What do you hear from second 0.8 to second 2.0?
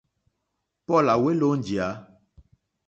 Paul à hwélō njìyá.